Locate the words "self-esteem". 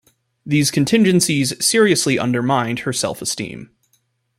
2.91-3.69